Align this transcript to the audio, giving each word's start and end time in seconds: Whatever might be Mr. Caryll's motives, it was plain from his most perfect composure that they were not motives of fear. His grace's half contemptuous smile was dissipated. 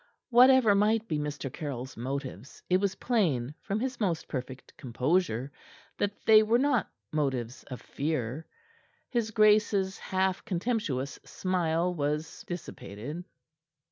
Whatever 0.31 0.73
might 0.73 1.07
be 1.07 1.19
Mr. 1.19 1.53
Caryll's 1.53 1.95
motives, 1.95 2.63
it 2.71 2.77
was 2.77 2.95
plain 2.95 3.53
from 3.61 3.79
his 3.79 3.99
most 3.99 4.27
perfect 4.27 4.75
composure 4.75 5.51
that 5.99 6.25
they 6.25 6.41
were 6.41 6.57
not 6.57 6.89
motives 7.11 7.61
of 7.65 7.79
fear. 7.81 8.47
His 9.11 9.29
grace's 9.29 9.99
half 9.99 10.43
contemptuous 10.43 11.19
smile 11.23 11.93
was 11.93 12.43
dissipated. 12.47 13.23